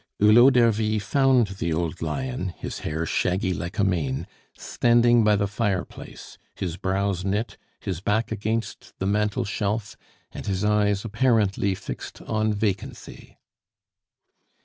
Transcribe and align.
Hulot 0.19 0.53
d'Ervy 0.53 0.97
found 0.97 1.45
the 1.61 1.71
old 1.71 2.01
lion, 2.01 2.55
his 2.57 2.79
hair 2.79 3.05
shaggy 3.05 3.53
like 3.53 3.77
a 3.77 3.83
mane, 3.83 4.25
standing 4.57 5.23
by 5.23 5.35
the 5.35 5.45
fireplace, 5.45 6.39
his 6.55 6.75
brows 6.75 7.23
knit, 7.23 7.55
his 7.81 8.01
back 8.01 8.31
against 8.31 8.97
the 8.97 9.05
mantel 9.05 9.45
shelf, 9.45 9.95
and 10.31 10.47
his 10.47 10.65
eyes 10.65 11.05
apparently 11.05 11.75
fixed 11.75 12.19
on 12.23 12.51
vacancy. 12.51 13.37